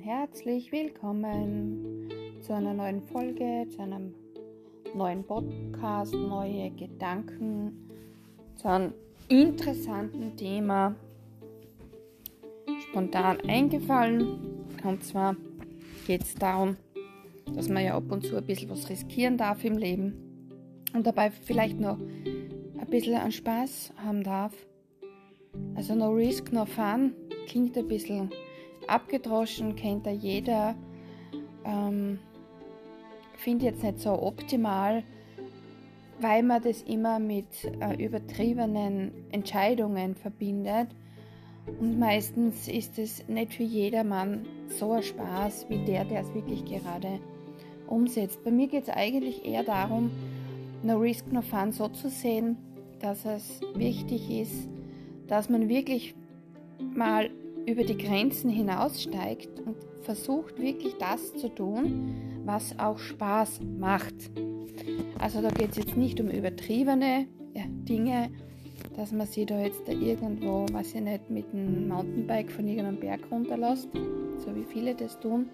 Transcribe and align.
herzlich 0.00 0.72
willkommen 0.72 2.08
zu 2.40 2.52
einer 2.52 2.74
neuen 2.74 3.00
Folge, 3.00 3.68
zu 3.68 3.80
einem 3.80 4.12
neuen 4.92 5.22
Podcast, 5.22 6.12
neue 6.12 6.72
Gedanken, 6.72 7.88
zu 8.56 8.66
einem 8.66 8.92
interessanten 9.28 10.36
Thema. 10.36 10.96
Spontan 12.88 13.40
eingefallen. 13.42 14.66
Und 14.82 15.04
zwar 15.04 15.36
geht 16.08 16.22
es 16.22 16.34
darum, 16.34 16.76
dass 17.54 17.68
man 17.68 17.84
ja 17.84 17.94
ab 17.94 18.10
und 18.10 18.26
zu 18.26 18.36
ein 18.36 18.44
bisschen 18.44 18.68
was 18.68 18.90
riskieren 18.90 19.38
darf 19.38 19.64
im 19.64 19.78
Leben 19.78 20.50
und 20.92 21.06
dabei 21.06 21.30
vielleicht 21.30 21.78
noch 21.78 22.00
ein 22.00 22.90
bisschen 22.90 23.14
an 23.14 23.30
Spaß 23.30 23.92
haben 24.04 24.24
darf. 24.24 24.54
Also 25.76 25.94
no 25.94 26.10
risk, 26.10 26.52
no 26.52 26.64
fun 26.64 27.14
klingt 27.50 27.76
ein 27.76 27.88
bisschen 27.88 28.30
abgedroschen, 28.86 29.74
kennt 29.74 30.06
da 30.06 30.10
jeder. 30.10 30.76
Ähm, 31.64 32.20
Finde 33.36 33.66
jetzt 33.66 33.82
nicht 33.82 33.98
so 33.98 34.22
optimal, 34.22 35.02
weil 36.20 36.42
man 36.44 36.62
das 36.62 36.82
immer 36.82 37.18
mit 37.18 37.46
äh, 37.80 38.02
übertriebenen 38.02 39.10
Entscheidungen 39.32 40.14
verbindet. 40.14 40.88
Und 41.80 41.98
meistens 41.98 42.68
ist 42.68 42.98
es 42.98 43.26
nicht 43.28 43.54
für 43.54 43.64
jedermann 43.64 44.46
so 44.68 44.92
ein 44.92 45.02
Spaß 45.02 45.66
wie 45.68 45.78
der, 45.84 46.04
der 46.04 46.20
es 46.20 46.34
wirklich 46.34 46.64
gerade 46.64 47.18
umsetzt. 47.88 48.44
Bei 48.44 48.50
mir 48.52 48.68
geht 48.68 48.84
es 48.84 48.90
eigentlich 48.90 49.44
eher 49.44 49.64
darum, 49.64 50.10
No 50.82 50.98
Risk, 50.98 51.32
No 51.32 51.42
Fun 51.42 51.72
so 51.72 51.88
zu 51.88 52.10
sehen, 52.10 52.56
dass 53.00 53.24
es 53.24 53.60
wichtig 53.74 54.30
ist, 54.30 54.68
dass 55.26 55.48
man 55.48 55.68
wirklich 55.68 56.14
mal 56.94 57.30
über 57.66 57.84
die 57.84 57.96
Grenzen 57.96 58.50
hinaussteigt 58.50 59.60
und 59.60 59.76
versucht 60.02 60.58
wirklich 60.58 60.94
das 60.98 61.34
zu 61.34 61.48
tun, 61.48 62.42
was 62.44 62.78
auch 62.78 62.98
Spaß 62.98 63.60
macht. 63.78 64.14
Also 65.18 65.42
da 65.42 65.50
geht 65.50 65.72
es 65.72 65.76
jetzt 65.76 65.96
nicht 65.96 66.20
um 66.20 66.28
übertriebene 66.28 67.26
Dinge, 67.88 68.30
dass 68.96 69.12
man 69.12 69.26
sich 69.26 69.46
da 69.46 69.60
jetzt 69.60 69.86
da 69.86 69.92
irgendwo, 69.92 70.66
weiß 70.72 70.94
ich 70.94 71.00
nicht, 71.00 71.30
mit 71.30 71.46
einem 71.52 71.88
Mountainbike 71.88 72.50
von 72.50 72.66
irgendeinem 72.66 72.98
Berg 72.98 73.20
runterlässt, 73.30 73.88
so 73.92 74.54
wie 74.54 74.64
viele 74.64 74.94
das 74.94 75.18
tun. 75.20 75.50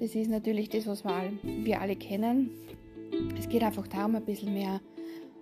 Das 0.00 0.14
ist 0.14 0.28
natürlich 0.28 0.68
das, 0.68 0.86
was 0.86 1.04
wir 1.04 1.80
alle 1.80 1.96
kennen. 1.96 2.50
Es 3.38 3.48
geht 3.48 3.62
einfach 3.62 3.86
darum, 3.86 4.16
ein 4.16 4.24
bisschen 4.24 4.52
mehr 4.52 4.80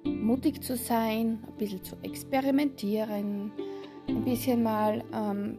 mutig 0.04 0.62
zu 0.62 0.76
sein, 0.76 1.38
ein 1.46 1.58
bisschen 1.58 1.82
zu 1.82 1.96
experimentieren, 2.02 3.52
ein 4.08 4.24
bisschen 4.24 4.62
mal 4.62 5.02
ähm, 5.12 5.58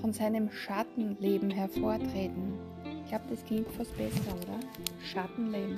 von 0.00 0.12
seinem 0.12 0.50
Schattenleben 0.50 1.50
hervortreten. 1.50 2.54
Ich 3.02 3.10
glaube, 3.10 3.24
das 3.30 3.44
klingt 3.44 3.70
fast 3.72 3.96
besser, 3.96 4.34
oder? 4.36 4.60
Schattenleben. 5.02 5.76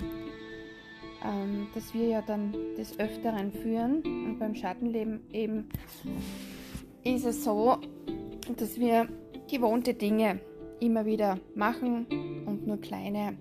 Ähm, 1.25 1.67
dass 1.75 1.93
wir 1.93 2.07
ja 2.07 2.23
dann 2.23 2.53
des 2.77 2.99
Öfteren 2.99 3.53
führen. 3.53 4.03
Und 4.03 4.39
beim 4.39 4.55
Schattenleben 4.55 5.21
eben 5.33 5.69
ist 7.05 7.25
es 7.25 7.45
so, 7.45 7.79
dass 8.57 8.79
wir 8.79 9.09
gewohnte 9.51 9.95
Dinge 9.95 10.41
immer 10.81 11.05
wieder 11.05 11.39
machen 11.55 12.07
und 12.47 12.67
nur 12.67 12.81
kleine 12.81 13.37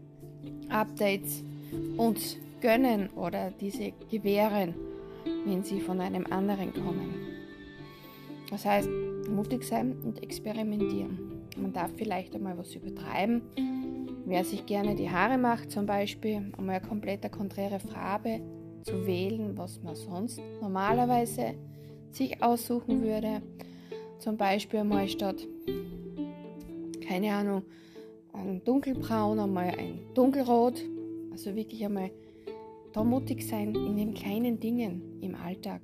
Updates 0.70 1.44
uns 1.98 2.38
gönnen 2.62 3.10
oder 3.16 3.52
diese 3.52 3.94
gewähren, 4.12 4.74
wenn 5.46 5.64
sie 5.64 5.80
von 5.80 6.02
einem 6.02 6.26
anderen 6.30 6.74
kommen. 6.74 7.39
Das 8.50 8.66
heißt, 8.66 8.90
mutig 9.30 9.64
sein 9.64 9.96
und 10.04 10.24
experimentieren. 10.24 11.44
Man 11.58 11.74
darf 11.74 11.92
vielleicht 11.96 12.36
einmal 12.36 12.58
was 12.58 12.76
übertreiben. 12.76 13.42
Wer 14.26 14.44
sich 14.44 14.66
gerne 14.66 14.96
die 14.96 15.10
Haare 15.10 15.38
macht, 15.38 15.72
zum 15.72 15.86
Beispiel, 15.86 16.52
einmal 16.58 16.78
eine 16.78 16.88
komplett 16.88 17.32
konträre 17.32 17.80
Farbe 17.80 18.42
zu 18.84 19.06
wählen, 19.06 19.58
was 19.58 19.82
man 19.82 19.96
sonst 19.96 20.40
normalerweise 20.62 21.56
sich 22.12 22.42
aussuchen 22.42 23.04
würde. 23.04 23.42
Zum 24.20 24.38
Beispiel 24.38 24.82
einmal 24.82 25.08
statt, 25.08 25.48
keine 27.08 27.34
Ahnung, 27.34 27.64
ein 28.34 28.64
dunkelbraun, 28.64 29.40
einmal 29.40 29.70
ein 29.78 30.00
dunkelrot. 30.14 30.84
Also 31.32 31.56
wirklich 31.56 31.84
einmal 31.86 32.12
da 32.94 33.04
mutig 33.04 33.48
sein 33.48 33.74
in 33.76 33.98
den 33.98 34.14
kleinen 34.14 34.60
Dingen 34.60 35.20
im 35.22 35.36
Alltag. 35.36 35.82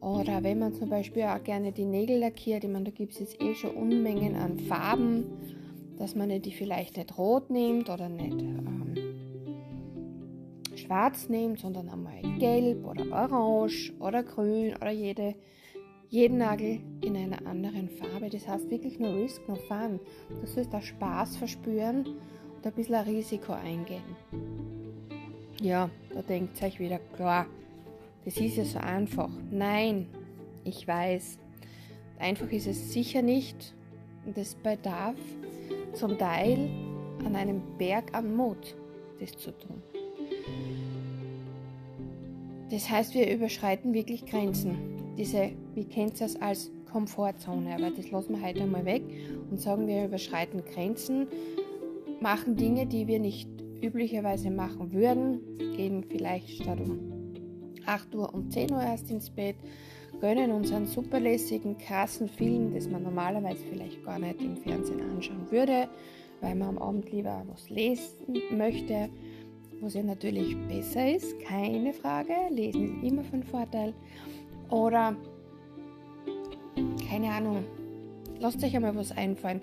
Oder 0.00 0.42
wenn 0.42 0.58
man 0.58 0.72
zum 0.72 0.88
Beispiel 0.88 1.24
auch 1.24 1.42
gerne 1.42 1.72
die 1.72 1.84
Nägel 1.84 2.18
lackiert, 2.18 2.64
ich 2.64 2.70
meine, 2.70 2.86
da 2.86 2.90
gibt 2.90 3.12
es 3.12 3.20
jetzt 3.20 3.42
eh 3.42 3.54
schon 3.54 3.74
Unmengen 3.74 4.34
an 4.34 4.58
Farben, 4.58 5.26
dass 5.98 6.14
man 6.14 6.30
die 6.40 6.52
vielleicht 6.52 6.96
nicht 6.96 7.18
rot 7.18 7.50
nimmt 7.50 7.90
oder 7.90 8.08
nicht 8.08 8.40
ähm, 8.40 8.94
schwarz 10.74 11.28
nimmt, 11.28 11.60
sondern 11.60 11.90
einmal 11.90 12.22
gelb 12.38 12.86
oder 12.86 13.04
orange 13.12 13.92
oder 14.00 14.22
grün 14.22 14.74
oder 14.76 14.90
jede, 14.90 15.34
jeden 16.08 16.38
Nagel 16.38 16.80
in 17.02 17.14
einer 17.16 17.46
anderen 17.46 17.90
Farbe. 17.90 18.30
Das 18.30 18.48
heißt 18.48 18.70
wirklich 18.70 18.98
nur 18.98 19.14
Risk, 19.14 19.46
no 19.46 19.56
Fun. 19.56 20.00
Du 20.40 20.46
sollst 20.46 20.72
da 20.72 20.80
Spaß 20.80 21.36
verspüren 21.36 22.06
und 22.56 22.66
ein 22.66 22.72
bisschen 22.72 22.94
ein 22.94 23.04
Risiko 23.04 23.52
eingehen. 23.52 24.16
Ja, 25.60 25.90
da 26.14 26.22
denkt 26.22 26.62
euch 26.62 26.80
wieder, 26.80 26.98
klar, 27.14 27.44
das 28.30 28.38
ist 28.38 28.56
ja 28.56 28.64
so 28.64 28.78
einfach. 28.78 29.28
Nein, 29.50 30.06
ich 30.62 30.86
weiß. 30.86 31.36
Einfach 32.20 32.48
ist 32.52 32.68
es 32.68 32.92
sicher 32.92 33.22
nicht. 33.22 33.74
Und 34.24 34.38
es 34.38 34.54
bedarf 34.54 35.16
zum 35.94 36.16
Teil 36.16 36.70
an 37.24 37.34
einem 37.34 37.60
Berg 37.76 38.14
an 38.14 38.36
Mut, 38.36 38.76
das 39.18 39.32
zu 39.32 39.50
tun. 39.50 39.82
Das 42.70 42.88
heißt, 42.88 43.14
wir 43.14 43.34
überschreiten 43.34 43.94
wirklich 43.94 44.24
Grenzen. 44.26 44.78
Diese, 45.18 45.50
wie 45.74 45.84
kennt 45.84 46.20
es 46.20 46.40
als 46.40 46.70
Komfortzone, 46.92 47.74
aber 47.74 47.90
das 47.90 48.12
lassen 48.12 48.36
wir 48.36 48.46
heute 48.46 48.62
einmal 48.62 48.84
weg 48.84 49.02
und 49.50 49.60
sagen, 49.60 49.88
wir 49.88 50.04
überschreiten 50.04 50.64
Grenzen, 50.64 51.26
machen 52.20 52.54
Dinge, 52.54 52.86
die 52.86 53.08
wir 53.08 53.18
nicht 53.18 53.48
üblicherweise 53.82 54.52
machen 54.52 54.92
würden, 54.92 55.40
gehen 55.74 56.04
vielleicht 56.08 56.50
statt 56.50 56.78
um 56.80 57.09
8 57.90 58.14
Uhr 58.14 58.32
und 58.32 58.52
10 58.52 58.72
Uhr 58.72 58.82
erst 58.82 59.10
ins 59.10 59.30
Bett, 59.30 59.56
gönnen 60.20 60.52
uns 60.52 60.72
einen 60.72 60.86
superlässigen, 60.86 61.76
krassen 61.76 62.28
Film, 62.28 62.72
das 62.72 62.88
man 62.88 63.02
normalerweise 63.02 63.64
vielleicht 63.68 64.04
gar 64.04 64.18
nicht 64.18 64.40
im 64.40 64.56
Fernsehen 64.56 65.00
anschauen 65.02 65.50
würde, 65.50 65.88
weil 66.40 66.54
man 66.54 66.68
am 66.68 66.78
Abend 66.78 67.10
lieber 67.10 67.42
was 67.48 67.68
lesen 67.68 68.40
möchte, 68.56 69.08
was 69.80 69.94
ja 69.94 70.02
natürlich 70.02 70.56
besser 70.68 71.14
ist, 71.14 71.38
keine 71.40 71.92
Frage. 71.92 72.34
Lesen 72.50 73.02
ist 73.02 73.10
immer 73.10 73.24
von 73.24 73.42
Vorteil. 73.42 73.92
Oder, 74.68 75.16
keine 77.08 77.30
Ahnung, 77.30 77.64
lasst 78.38 78.62
euch 78.62 78.76
einmal 78.76 78.94
was 78.94 79.10
einfallen. 79.10 79.62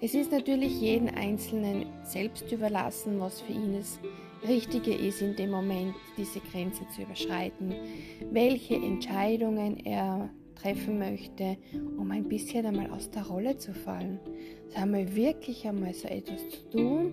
Es 0.00 0.14
ist 0.14 0.30
natürlich 0.30 0.80
jeden 0.80 1.08
Einzelnen 1.08 1.86
selbst 2.04 2.52
überlassen, 2.52 3.18
was 3.18 3.40
für 3.40 3.52
ihn 3.52 3.72
das 3.72 3.98
Richtige 4.46 4.94
ist 4.94 5.22
in 5.22 5.36
dem 5.36 5.50
Moment, 5.50 5.94
diese 6.16 6.40
Grenze 6.40 6.86
zu 6.94 7.02
überschreiten, 7.02 7.74
welche 8.30 8.74
Entscheidungen 8.74 9.78
er 9.84 10.30
treffen 10.54 10.98
möchte, 10.98 11.56
um 11.98 12.10
ein 12.10 12.28
bisschen 12.28 12.66
einmal 12.66 12.90
aus 12.90 13.10
der 13.10 13.26
Rolle 13.26 13.56
zu 13.56 13.74
fallen. 13.74 14.20
Das 14.66 14.78
haben 14.78 14.92
wir 14.92 15.14
wirklich 15.14 15.66
einmal 15.66 15.94
so 15.94 16.08
etwas 16.08 16.48
zu 16.48 16.70
tun, 16.70 17.12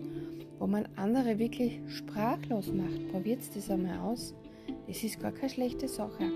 wo 0.59 0.67
man 0.67 0.87
andere 0.95 1.39
wirklich 1.39 1.79
sprachlos 1.87 2.71
macht. 2.71 3.07
Probiert 3.11 3.39
das 3.55 3.69
einmal 3.69 3.99
aus. 3.99 4.35
Das 4.87 5.03
ist 5.03 5.19
gar 5.19 5.31
keine 5.31 5.49
schlechte 5.49 5.87
Sache 5.87 6.31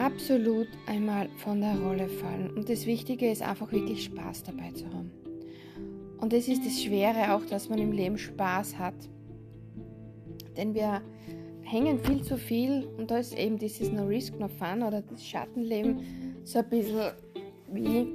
absolut 0.00 0.68
einmal 0.86 1.28
von 1.36 1.60
der 1.60 1.78
Rolle 1.78 2.08
fallen. 2.08 2.50
Und 2.50 2.68
das 2.68 2.86
Wichtige 2.86 3.30
ist 3.30 3.42
einfach 3.42 3.70
wirklich 3.70 4.04
Spaß 4.04 4.44
dabei 4.44 4.72
zu 4.72 4.86
haben. 4.86 5.10
Und 6.18 6.32
es 6.32 6.48
ist 6.48 6.64
das 6.64 6.82
Schwere 6.82 7.34
auch, 7.34 7.44
dass 7.44 7.68
man 7.68 7.78
im 7.78 7.92
Leben 7.92 8.18
Spaß 8.18 8.78
hat. 8.78 8.94
Denn 10.60 10.74
wir 10.74 11.00
hängen 11.62 11.98
viel 11.98 12.22
zu 12.22 12.36
viel 12.36 12.86
und 12.98 13.10
da 13.10 13.18
ist 13.18 13.36
eben 13.36 13.56
dieses 13.56 13.90
No 13.90 14.04
Risk, 14.04 14.38
No 14.38 14.48
Fun 14.48 14.82
oder 14.82 15.00
das 15.00 15.24
Schattenleben 15.24 16.00
so 16.44 16.58
ein 16.58 16.68
bisschen 16.68 17.12
wie, 17.72 18.06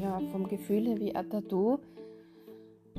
ja, 0.00 0.18
vom 0.32 0.48
Gefühl 0.48 0.98
wie 0.98 1.14
ein 1.14 1.28
Tattoo. 1.28 1.78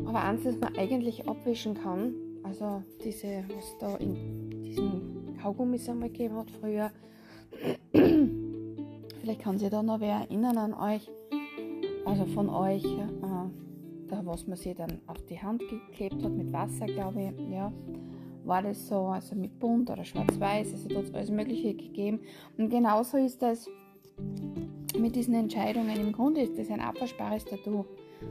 Aber 0.05 0.23
eins, 0.23 0.43
das 0.43 0.55
man 0.59 0.77
eigentlich 0.77 1.27
abwischen 1.27 1.73
kann, 1.73 2.13
also 2.43 2.83
diese, 3.03 3.43
was 3.55 3.75
da 3.79 3.95
in 3.97 4.61
diesem 4.61 5.35
Kaugummis 5.41 5.89
einmal 5.89 6.09
gegeben 6.09 6.35
hat 6.35 6.51
früher, 6.51 6.91
Vielleicht 9.21 9.41
kann 9.41 9.57
sich 9.57 9.69
da 9.69 9.83
noch 9.83 9.99
wer 9.99 10.15
erinnern 10.15 10.57
an 10.57 10.73
euch, 10.73 11.09
also 12.05 12.25
von 12.25 12.49
euch, 12.49 12.85
äh, 12.85 13.07
da 14.07 14.25
was 14.25 14.47
man 14.47 14.57
sich 14.57 14.75
dann 14.75 14.99
auf 15.07 15.21
die 15.25 15.39
Hand 15.39 15.61
geklebt 15.69 16.23
hat 16.23 16.31
mit 16.31 16.51
Wasser, 16.51 16.85
glaube 16.85 17.21
ich, 17.21 17.51
ja, 17.51 17.71
war 18.49 18.63
das 18.63 18.87
so, 18.87 19.07
also 19.07 19.35
mit 19.35 19.59
bunt 19.59 19.89
oder 19.89 20.03
schwarz-weiß, 20.03 20.73
also 20.73 20.99
es 20.99 21.13
alles 21.13 21.31
Mögliche 21.31 21.73
gegeben. 21.75 22.19
Und 22.57 22.69
genauso 22.69 23.17
ist 23.17 23.41
das 23.41 23.69
mit 24.99 25.15
diesen 25.15 25.35
Entscheidungen. 25.35 25.95
Im 25.95 26.11
Grunde 26.11 26.41
ist 26.41 26.57
das 26.57 26.69
ein 26.69 26.81
abwaschbares 26.81 27.45
Tattoo. 27.45 27.85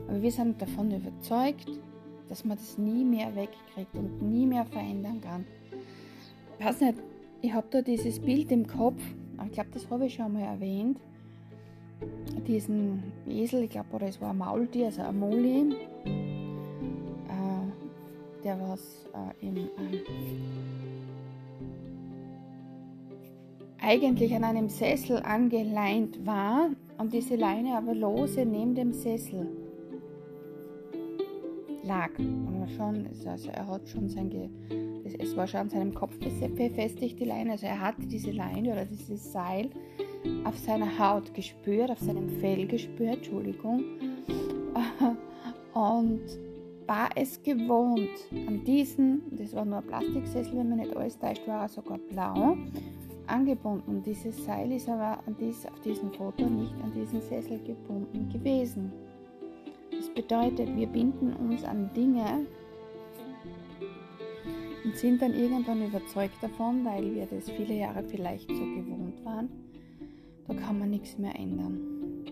Aber 0.07 0.21
wir 0.21 0.31
sind 0.31 0.61
davon 0.61 0.91
überzeugt, 0.91 1.67
dass 2.27 2.45
man 2.45 2.57
das 2.57 2.77
nie 2.77 3.03
mehr 3.03 3.35
wegkriegt 3.35 3.95
und 3.95 4.21
nie 4.21 4.45
mehr 4.45 4.65
verändern 4.65 5.21
kann. 5.21 5.45
Ich 6.59 6.65
weiß 6.65 6.81
nicht, 6.81 6.95
ich 7.41 7.53
habe 7.53 7.67
da 7.71 7.81
dieses 7.81 8.19
Bild 8.19 8.51
im 8.51 8.67
Kopf, 8.67 9.01
ich 9.45 9.51
glaube, 9.53 9.69
das 9.73 9.89
habe 9.89 10.05
ich 10.05 10.13
schon 10.13 10.33
mal 10.33 10.43
erwähnt, 10.43 10.99
diesen 12.45 13.03
Esel, 13.27 13.63
ich 13.63 13.69
glaube, 13.71 13.87
oder 13.93 14.07
es 14.07 14.21
war 14.21 14.31
ein 14.31 14.37
Maultier, 14.37 14.87
also 14.87 15.01
ein 15.01 15.17
Moli, 15.17 15.75
der 18.43 18.59
was 18.59 19.07
äh, 19.13 19.45
im, 19.45 19.57
äh, 19.57 19.69
eigentlich 23.81 24.35
an 24.35 24.43
einem 24.43 24.69
Sessel 24.69 25.17
angeleint 25.17 26.25
war 26.25 26.69
und 26.97 27.13
diese 27.13 27.35
Leine 27.35 27.77
aber 27.77 27.95
lose 27.95 28.45
neben 28.45 28.75
dem 28.75 28.93
Sessel 28.93 29.47
lag. 31.83 32.11
Aber 32.47 32.67
schon, 32.67 33.07
also 33.25 33.49
er 33.49 33.67
hat 33.67 33.87
schon 33.87 34.09
sein, 34.09 34.29
Ge 34.29 34.49
es 35.17 35.35
war 35.35 35.47
schon 35.47 35.61
an 35.61 35.69
seinem 35.69 35.93
Kopf 35.93 36.19
befestigt, 36.19 37.19
die 37.19 37.25
Leine. 37.25 37.53
Also 37.53 37.65
er 37.65 37.81
hatte 37.81 38.05
diese 38.05 38.31
Leine 38.31 38.73
oder 38.73 38.85
dieses 38.85 39.31
Seil 39.31 39.69
auf 40.43 40.57
seiner 40.57 40.99
Haut 40.99 41.33
gespürt, 41.33 41.89
auf 41.89 41.99
seinem 41.99 42.29
Fell 42.39 42.67
gespürt, 42.67 43.17
Entschuldigung. 43.17 43.83
Und 45.73 46.21
war 46.89 47.09
es 47.15 47.41
gewohnt, 47.43 48.09
an 48.47 48.63
diesen, 48.63 49.21
das 49.37 49.53
war 49.53 49.63
nur 49.63 49.77
ein 49.77 49.85
Plastiksessel, 49.85 50.57
wenn 50.57 50.69
man 50.69 50.79
nicht 50.79 50.97
alles 50.97 51.19
täuscht, 51.19 51.47
war 51.47 51.61
er 51.61 51.69
sogar 51.69 51.99
blau, 51.99 52.57
angebunden. 53.27 54.01
Dieses 54.01 54.43
Seil 54.43 54.71
ist 54.71 54.89
aber 54.89 55.19
an 55.27 55.35
dies, 55.39 55.67
auf 55.67 55.79
diesem 55.81 56.11
Foto 56.11 56.49
nicht 56.49 56.73
an 56.83 56.91
diesen 56.91 57.21
Sessel 57.21 57.59
gebunden 57.59 58.27
gewesen. 58.29 58.91
Das 59.91 60.09
bedeutet, 60.09 60.75
wir 60.75 60.87
binden 60.87 61.33
uns 61.33 61.63
an 61.63 61.91
Dinge 61.95 62.47
und 64.83 64.95
sind 64.95 65.21
dann 65.21 65.35
irgendwann 65.35 65.85
überzeugt 65.85 66.41
davon, 66.41 66.83
weil 66.83 67.13
wir 67.13 67.27
das 67.27 67.51
viele 67.51 67.75
Jahre 67.75 68.03
vielleicht 68.03 68.49
so 68.49 68.63
gewohnt 68.63 69.23
waren, 69.23 69.47
da 70.47 70.55
kann 70.55 70.79
man 70.79 70.89
nichts 70.89 71.19
mehr 71.19 71.35
ändern. 71.35 72.25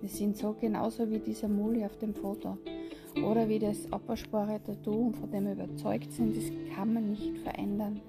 Wir 0.00 0.08
sind 0.08 0.36
so 0.36 0.54
genauso 0.60 1.10
wie 1.10 1.18
dieser 1.18 1.48
Muli 1.48 1.84
auf 1.84 1.98
dem 1.98 2.14
Foto 2.14 2.56
oder 3.16 3.48
wie 3.48 3.58
das 3.58 3.90
Abwaschbare-Tattoo 3.92 5.06
und 5.06 5.16
von 5.16 5.30
dem 5.30 5.46
wir 5.46 5.52
überzeugt 5.52 6.12
sind, 6.12 6.36
das 6.36 6.50
kann 6.74 6.94
man 6.94 7.10
nicht 7.10 7.38
verändern 7.38 8.00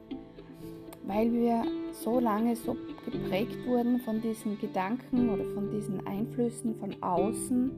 weil 1.12 1.31
wir 1.33 1.63
so 1.92 2.19
lange 2.19 2.56
so 2.56 2.75
geprägt 3.06 3.65
wurden 3.65 4.00
von 4.00 4.21
diesen 4.21 4.57
Gedanken 4.59 5.30
oder 5.30 5.44
von 5.53 5.69
diesen 5.69 6.06
Einflüssen 6.06 6.75
von 6.75 6.95
außen. 7.01 7.71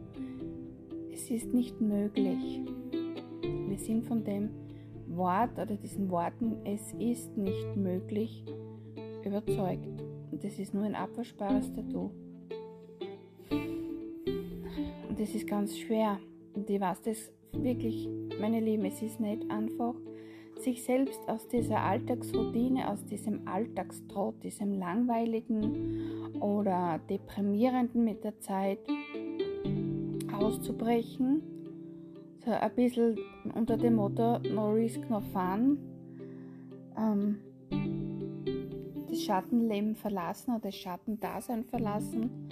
Es 1.11 1.29
ist 1.29 1.53
nicht 1.53 1.79
möglich. 1.81 2.61
Wir 3.41 3.77
sind 3.77 4.05
von 4.05 4.23
dem 4.23 4.49
Wort 5.07 5.53
oder 5.53 5.75
diesen 5.75 6.09
Worten, 6.09 6.57
es 6.65 6.93
ist 6.99 7.35
nicht 7.37 7.75
möglich, 7.75 8.43
überzeugt. 9.23 10.03
Und 10.31 10.43
das 10.43 10.59
ist 10.59 10.73
nur 10.73 10.83
ein 10.83 10.95
abwaschbares 10.95 11.71
Tattoo. 11.73 12.11
Und 15.09 15.19
das 15.19 15.33
ist 15.33 15.47
ganz 15.47 15.77
schwer. 15.77 16.19
Und 16.53 16.69
ich 16.69 16.79
weiß 16.79 17.01
das 17.01 17.31
wirklich, 17.53 18.07
meine 18.39 18.59
Lieben, 18.59 18.85
es 18.85 19.01
ist 19.01 19.19
nicht 19.19 19.49
einfach 19.49 19.95
sich 20.59 20.83
selbst 20.83 21.19
aus 21.27 21.47
dieser 21.47 21.79
Alltagsroutine, 21.81 22.89
aus 22.89 23.03
diesem 23.05 23.47
Alltagstrott, 23.47 24.41
diesem 24.43 24.73
langweiligen 24.73 26.33
oder 26.39 26.99
deprimierenden 27.09 28.03
mit 28.03 28.23
der 28.23 28.39
Zeit 28.39 28.79
auszubrechen. 30.31 31.41
So 32.45 32.51
ein 32.51 32.75
bisschen 32.75 33.17
unter 33.55 33.77
dem 33.77 33.95
Motto 33.95 34.39
No 34.39 34.71
Risk, 34.71 35.09
No 35.09 35.19
Fun. 35.19 35.77
Ähm, 36.97 37.39
das 39.09 39.21
Schattenleben 39.21 39.95
verlassen 39.95 40.51
oder 40.51 40.69
das 40.69 40.75
Schattendasein 40.75 41.63
verlassen. 41.65 42.42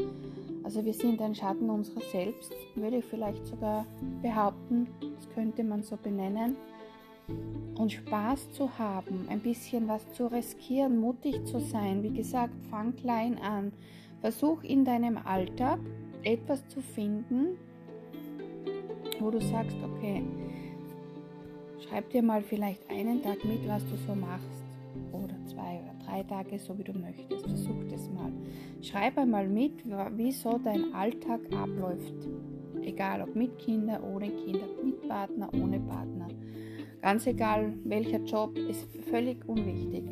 Also 0.71 0.85
wir 0.85 0.93
sind 0.93 1.21
ein 1.21 1.35
Schatten 1.35 1.69
unserer 1.69 1.99
selbst, 1.99 2.53
würde 2.75 2.99
ich 2.99 3.03
vielleicht 3.03 3.45
sogar 3.45 3.85
behaupten. 4.21 4.87
Das 5.01 5.29
könnte 5.31 5.65
man 5.65 5.83
so 5.83 5.97
benennen 5.97 6.55
und 7.77 7.91
Spaß 7.91 8.53
zu 8.53 8.79
haben, 8.79 9.27
ein 9.27 9.41
bisschen 9.41 9.89
was 9.89 10.09
zu 10.13 10.27
riskieren, 10.27 10.97
mutig 10.97 11.45
zu 11.45 11.59
sein. 11.59 12.03
Wie 12.03 12.13
gesagt, 12.13 12.53
fang 12.69 12.95
klein 12.95 13.37
an. 13.39 13.73
Versuch 14.21 14.63
in 14.63 14.85
deinem 14.85 15.17
Alltag 15.17 15.81
etwas 16.23 16.65
zu 16.69 16.79
finden, 16.79 17.57
wo 19.19 19.29
du 19.29 19.41
sagst, 19.41 19.75
okay, 19.83 20.23
schreib 21.81 22.09
dir 22.11 22.23
mal 22.23 22.41
vielleicht 22.41 22.89
einen 22.89 23.21
Tag 23.21 23.43
mit, 23.43 23.67
was 23.67 23.83
du 23.87 23.97
so 24.07 24.15
machst. 24.15 24.63
Oder 25.11 25.35
zwei 25.61 25.79
oder 25.81 25.93
drei 26.05 26.23
Tage, 26.23 26.59
so 26.59 26.77
wie 26.77 26.83
du 26.83 26.93
möchtest. 26.93 27.45
Versuch 27.45 27.83
das 27.89 28.09
mal. 28.09 28.31
Schreib 28.81 29.17
einmal 29.17 29.47
mit, 29.47 29.73
wie 30.17 30.31
so 30.31 30.59
dein 30.63 30.93
Alltag 30.93 31.41
abläuft. 31.55 32.27
Egal 32.81 33.21
ob 33.21 33.35
mit 33.35 33.57
Kindern, 33.59 34.03
ohne 34.03 34.29
Kinder, 34.29 34.65
mit 34.83 35.07
Partner, 35.07 35.49
ohne 35.53 35.79
Partner. 35.79 36.27
Ganz 37.01 37.27
egal 37.27 37.73
welcher 37.83 38.19
Job, 38.23 38.57
ist 38.57 38.87
völlig 39.09 39.47
unwichtig. 39.47 40.03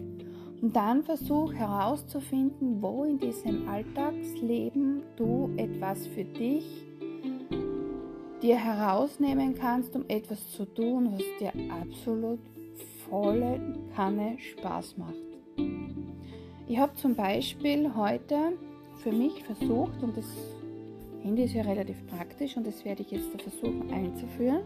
Und 0.61 0.75
dann 0.75 1.03
versuch 1.03 1.53
herauszufinden, 1.53 2.81
wo 2.81 3.05
in 3.05 3.17
diesem 3.17 3.67
Alltagsleben 3.67 5.03
du 5.15 5.49
etwas 5.55 6.05
für 6.07 6.25
dich 6.25 6.85
dir 8.41 8.57
herausnehmen 8.57 9.55
kannst, 9.55 9.95
um 9.95 10.05
etwas 10.07 10.51
zu 10.51 10.65
tun, 10.65 11.11
was 11.13 11.23
dir 11.39 11.53
absolut 11.71 12.39
volle 13.09 13.59
Kanne 13.95 14.37
Spaß 14.39 14.97
macht. 14.97 15.28
Ich 16.69 16.77
habe 16.77 16.93
zum 16.97 17.15
Beispiel 17.15 17.95
heute 17.95 18.53
für 18.97 19.11
mich 19.11 19.43
versucht, 19.43 20.03
und 20.03 20.15
das 20.15 20.25
Handy 21.23 21.45
ist 21.45 21.55
ja 21.55 21.63
relativ 21.63 22.05
praktisch 22.05 22.55
und 22.57 22.67
das 22.67 22.85
werde 22.85 23.01
ich 23.01 23.09
jetzt 23.09 23.41
versuchen 23.41 23.91
einzuführen, 23.91 24.61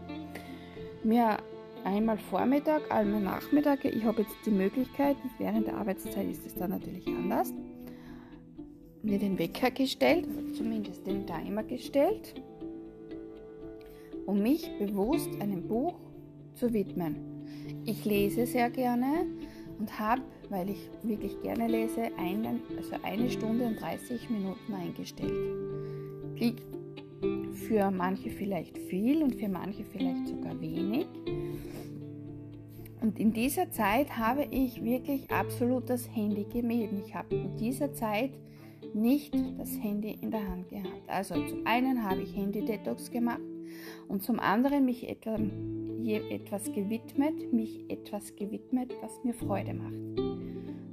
mir 1.02 1.38
einmal 1.82 2.18
Vormittag, 2.18 2.92
einmal 2.92 3.22
Nachmittag. 3.22 3.86
Ich 3.86 4.04
habe 4.04 4.20
jetzt 4.20 4.36
die 4.44 4.50
Möglichkeit, 4.50 5.16
während 5.38 5.66
der 5.66 5.78
Arbeitszeit 5.78 6.30
ist 6.30 6.46
es 6.46 6.54
dann 6.54 6.70
natürlich 6.70 7.06
anders, 7.06 7.54
mir 9.02 9.18
den 9.18 9.38
Wecker 9.38 9.70
gestellt, 9.70 10.28
zumindest 10.58 11.06
den 11.06 11.26
Timer 11.26 11.62
gestellt, 11.62 12.34
um 14.26 14.42
mich 14.42 14.70
bewusst 14.78 15.30
einem 15.40 15.66
Buch 15.66 15.94
zu 16.54 16.70
widmen. 16.74 17.16
Ich 17.86 18.04
lese 18.04 18.44
sehr 18.44 18.68
gerne 18.68 19.24
und 19.78 19.98
habe, 19.98 20.22
weil 20.50 20.70
ich 20.70 20.90
wirklich 21.02 21.40
gerne 21.42 21.68
lese, 21.68 22.10
einen, 22.18 22.62
also 22.76 22.96
eine 23.02 23.30
Stunde 23.30 23.66
und 23.66 23.80
30 23.80 24.30
Minuten 24.30 24.74
eingestellt. 24.74 25.32
Klingt 26.36 26.62
für 27.54 27.90
manche 27.90 28.30
vielleicht 28.30 28.78
viel 28.78 29.22
und 29.22 29.34
für 29.34 29.48
manche 29.48 29.84
vielleicht 29.84 30.26
sogar 30.26 30.60
wenig. 30.60 31.06
Und 33.00 33.18
in 33.18 33.32
dieser 33.32 33.70
Zeit 33.70 34.16
habe 34.16 34.46
ich 34.50 34.82
wirklich 34.82 35.30
absolut 35.30 35.90
das 35.90 36.08
Handy 36.14 36.44
gemieden. 36.44 37.02
Ich 37.06 37.14
habe 37.14 37.34
in 37.34 37.56
dieser 37.58 37.92
Zeit 37.92 38.30
nicht 38.94 39.34
das 39.58 39.76
Handy 39.82 40.18
in 40.20 40.30
der 40.30 40.46
Hand 40.48 40.68
gehabt. 40.68 41.08
Also 41.08 41.34
zum 41.46 41.66
einen 41.66 42.02
habe 42.02 42.22
ich 42.22 42.34
Handy-Detox 42.34 43.10
gemacht 43.10 43.40
und 44.08 44.22
zum 44.22 44.40
anderen 44.40 44.84
mich 44.84 45.08
etwa, 45.08 45.38
etwas 46.04 46.72
gewidmet, 46.72 47.52
mich 47.52 47.88
etwas 47.88 48.36
gewidmet, 48.36 48.94
was 49.00 49.22
mir 49.24 49.34
Freude 49.34 49.74
macht. 49.74 49.94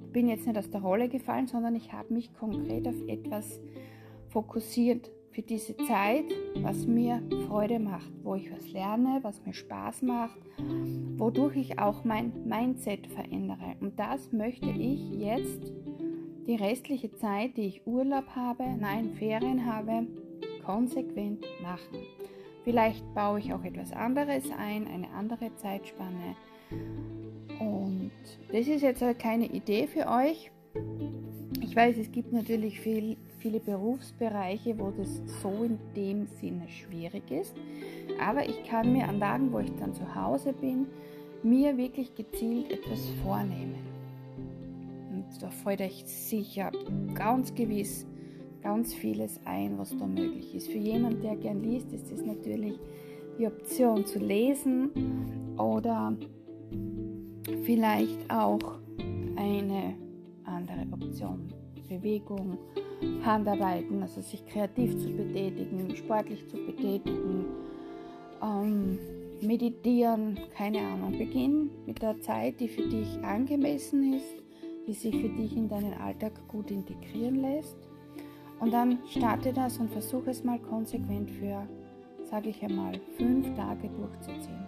Ich 0.06 0.12
bin 0.12 0.28
jetzt 0.28 0.46
nicht 0.46 0.58
aus 0.58 0.70
der 0.70 0.82
Rolle 0.82 1.10
gefallen, 1.10 1.48
sondern 1.48 1.76
ich 1.76 1.94
habe 1.94 2.14
mich 2.14 2.34
konkret 2.34 2.88
auf 2.88 3.08
etwas 3.08 3.60
fokussiert, 4.30 5.10
für 5.32 5.42
diese 5.42 5.76
Zeit, 5.78 6.26
was 6.58 6.86
mir 6.86 7.22
Freude 7.48 7.80
macht, 7.80 8.12
wo 8.24 8.36
ich 8.36 8.52
was 8.52 8.70
lerne, 8.72 9.20
was 9.22 9.44
mir 9.46 9.54
Spaß 9.54 10.02
macht, 10.02 10.38
wodurch 11.18 11.56
ich 11.56 11.80
auch 11.80 12.04
mein 12.04 12.34
Mindset 12.46 13.08
verändere. 13.08 13.76
Und 13.80 13.98
das 13.98 14.32
möchte 14.34 14.70
ich 14.70 15.12
jetzt 15.14 15.72
die 16.48 16.56
restliche 16.56 17.14
Zeit, 17.14 17.56
die 17.56 17.68
ich 17.68 17.88
Urlaub 17.88 18.28
habe, 18.36 18.66
nein, 18.80 19.12
Ferien 19.16 19.66
habe, 19.66 20.08
konsequent 20.66 21.46
machen. 21.62 22.00
Vielleicht 22.64 23.14
baue 23.16 23.40
ich 23.40 23.54
auch 23.54 23.64
etwas 23.64 23.92
anderes 23.92 24.46
ein, 24.52 24.88
eine 24.88 25.10
andere 25.12 25.56
Zeitspanne. 25.56 26.36
Und 27.60 28.12
das 28.52 28.68
ist 28.68 28.82
jetzt 28.82 29.04
keine 29.20 29.48
Idee 29.48 29.88
für 29.88 30.08
euch. 30.08 30.52
Ich 31.62 31.76
weiß, 31.76 31.98
es 31.98 32.12
gibt 32.12 32.34
natürlich 32.34 32.80
viel, 32.80 33.18
viele 33.40 33.60
Berufsbereiche, 33.60 34.78
wo 34.78 34.92
das 34.92 35.22
so 35.42 35.64
in 35.64 35.80
dem 35.96 36.28
Sinne 36.28 36.68
schwierig 36.70 37.30
ist. 37.32 37.56
Aber 38.20 38.46
ich 38.46 38.64
kann 38.64 38.94
mir 38.94 39.08
an 39.08 39.20
Tagen, 39.20 39.52
wo 39.54 39.60
ich 39.60 39.74
dann 39.76 39.94
zu 39.94 40.16
Hause 40.16 40.54
bin, 40.54 40.88
mir 41.44 41.78
wirklich 41.78 42.14
gezielt 42.14 42.72
etwas 42.72 43.10
vornehmen. 43.24 43.76
Und 45.10 45.26
da 45.42 45.50
freut 45.50 45.82
euch 45.82 46.04
sicher 46.06 46.72
ganz 47.14 47.54
gewiss 47.56 48.06
ganz 48.62 48.94
vieles 48.94 49.40
ein, 49.46 49.78
was 49.78 49.90
da 49.98 50.06
möglich 50.06 50.56
ist. 50.56 50.72
Für 50.72 50.78
jemanden, 50.78 51.22
der 51.22 51.36
gern 51.36 51.62
liest, 51.62 51.92
ist 51.94 52.12
es 52.12 52.24
natürlich 52.24 52.80
die 53.38 53.48
Option 53.48 54.06
zu 54.06 54.20
lesen 54.20 54.92
oder 55.58 56.16
vielleicht 57.64 58.30
auch 58.30 58.80
eine 59.36 59.96
andere 60.46 60.86
Option. 60.92 61.54
Bewegung, 61.90 62.58
Handarbeiten, 63.26 64.02
also 64.02 64.22
sich 64.22 64.46
kreativ 64.46 64.98
zu 64.98 65.10
betätigen, 65.10 65.94
sportlich 65.96 66.48
zu 66.48 66.56
betätigen, 66.58 67.46
ähm, 68.42 68.98
meditieren, 69.42 70.40
keine 70.56 70.80
Ahnung. 70.80 71.18
Beginn 71.18 71.70
mit 71.86 72.02
der 72.02 72.20
Zeit, 72.22 72.60
die 72.60 72.70
für 72.70 72.88
dich 72.88 73.22
angemessen 73.24 74.14
ist, 74.14 74.36
die 74.88 74.94
sich 74.94 75.16
für 75.16 75.30
dich 75.30 75.56
in 75.56 75.68
deinen 75.68 75.94
Alltag 75.94 76.34
gut 76.48 76.72
integrieren 76.72 77.42
lässt. 77.42 77.78
Und 78.62 78.72
dann 78.72 79.00
starte 79.08 79.52
das 79.52 79.80
und 79.80 79.90
versuche 79.90 80.30
es 80.30 80.44
mal 80.44 80.60
konsequent 80.60 81.32
für, 81.32 81.68
sage 82.30 82.50
ich 82.50 82.64
einmal, 82.64 82.94
fünf 83.18 83.54
Tage 83.56 83.90
durchzuziehen. 83.90 84.66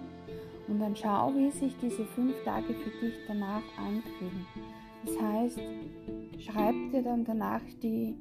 Und 0.67 0.79
dann 0.79 0.95
schau, 0.95 1.31
wie 1.35 1.51
sich 1.51 1.77
diese 1.77 2.03
fünf 2.03 2.33
Tage 2.43 2.73
für 2.73 2.89
dich 2.89 3.13
danach 3.27 3.61
anfühlen. 3.77 4.47
Das 5.05 5.21
heißt, 5.21 5.61
schreib 6.39 6.73
dir 6.91 7.03
dann 7.03 7.23
danach 7.23 7.61
die 7.83 8.15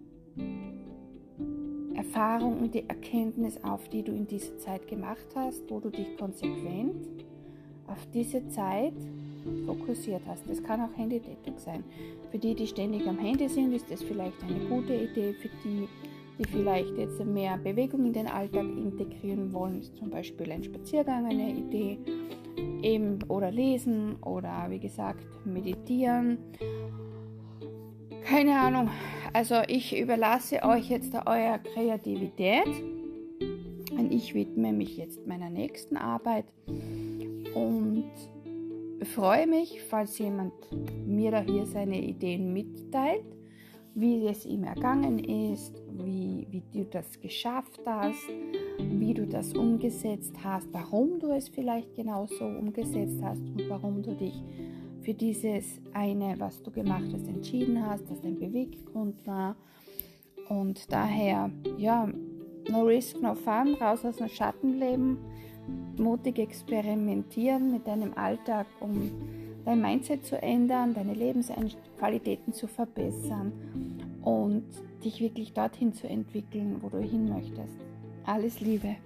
Erfahrung 1.94 2.58
und 2.58 2.74
die 2.74 2.86
Erkenntnis 2.86 3.62
auf, 3.64 3.88
die 3.88 4.02
du 4.02 4.12
in 4.12 4.26
dieser 4.26 4.58
Zeit 4.58 4.86
gemacht 4.88 5.26
hast, 5.34 5.62
wo 5.70 5.80
du 5.80 5.88
dich 5.88 6.18
konsequent 6.18 7.24
auf 7.86 8.06
diese 8.12 8.46
Zeit 8.48 8.94
fokussiert 9.66 10.22
hast. 10.26 10.48
Das 10.48 10.62
kann 10.62 10.80
auch 10.80 10.96
Handy-Detox 10.96 11.64
sein. 11.64 11.84
Für 12.30 12.38
die, 12.38 12.54
die 12.54 12.66
ständig 12.66 13.06
am 13.06 13.18
Handy 13.18 13.48
sind, 13.48 13.72
ist 13.72 13.90
das 13.90 14.02
vielleicht 14.02 14.42
eine 14.42 14.60
gute 14.68 14.94
Idee. 14.94 15.34
Für 15.34 15.48
die, 15.64 15.88
die 16.38 16.44
vielleicht 16.48 16.96
jetzt 16.96 17.24
mehr 17.24 17.58
Bewegung 17.58 18.06
in 18.06 18.12
den 18.12 18.26
Alltag 18.26 18.64
integrieren 18.64 19.52
wollen, 19.52 19.80
ist 19.80 19.96
zum 19.96 20.10
Beispiel 20.10 20.50
ein 20.50 20.64
Spaziergang 20.64 21.26
eine 21.26 21.50
Idee. 21.50 21.98
Eben 22.82 23.22
oder 23.28 23.50
lesen 23.50 24.16
oder 24.22 24.66
wie 24.68 24.80
gesagt 24.80 25.24
meditieren. 25.44 26.38
Keine 28.24 28.58
Ahnung. 28.58 28.90
Also 29.32 29.56
ich 29.66 29.98
überlasse 29.98 30.62
euch 30.62 30.90
jetzt 30.90 31.14
eure 31.14 31.60
Kreativität. 31.74 32.68
Und 33.92 34.10
ich 34.10 34.34
widme 34.34 34.72
mich 34.72 34.96
jetzt 34.96 35.26
meiner 35.26 35.50
nächsten 35.50 35.96
Arbeit 35.96 36.46
und 37.54 38.10
freue 39.04 39.46
mich, 39.46 39.80
falls 39.88 40.18
jemand 40.18 40.52
mir 41.06 41.30
da 41.30 41.40
hier 41.40 41.66
seine 41.66 42.00
Ideen 42.00 42.52
mitteilt, 42.52 43.24
wie 43.94 44.26
es 44.26 44.46
ihm 44.46 44.64
ergangen 44.64 45.18
ist, 45.18 45.82
wie, 45.90 46.46
wie 46.50 46.62
du 46.72 46.84
das 46.84 47.20
geschafft 47.20 47.80
hast, 47.84 48.28
wie 48.78 49.14
du 49.14 49.26
das 49.26 49.54
umgesetzt 49.54 50.34
hast, 50.42 50.68
warum 50.72 51.18
du 51.18 51.30
es 51.32 51.48
vielleicht 51.48 51.94
genauso 51.94 52.44
umgesetzt 52.44 53.20
hast 53.22 53.40
und 53.40 53.68
warum 53.68 54.02
du 54.02 54.14
dich 54.14 54.42
für 55.02 55.14
dieses 55.14 55.80
eine, 55.92 56.36
was 56.38 56.62
du 56.62 56.70
gemacht 56.70 57.12
hast, 57.12 57.28
entschieden 57.28 57.84
hast, 57.84 58.08
dass 58.08 58.20
dein 58.20 58.38
Beweggrund 58.38 59.26
war. 59.26 59.56
Und 60.48 60.90
daher, 60.92 61.50
ja, 61.76 62.08
no 62.70 62.82
risk, 62.82 63.20
no 63.20 63.34
fun, 63.34 63.74
raus 63.74 64.04
aus 64.04 64.16
dem 64.16 64.28
Schattenleben, 64.28 65.18
mutig 65.96 66.38
experimentieren 66.38 67.72
mit 67.72 67.86
deinem 67.86 68.14
Alltag, 68.14 68.66
um 68.80 69.10
dein 69.64 69.80
Mindset 69.80 70.24
zu 70.24 70.40
ändern, 70.40 70.94
deine 70.94 71.14
Lebensqualitäten 71.14 72.52
zu 72.52 72.66
verbessern 72.66 73.52
und 74.22 74.64
dich 75.04 75.20
wirklich 75.20 75.52
dorthin 75.52 75.92
zu 75.92 76.08
entwickeln, 76.08 76.76
wo 76.80 76.88
du 76.88 76.98
hin 76.98 77.28
möchtest. 77.28 77.76
Alles 78.24 78.60
Liebe. 78.60 78.96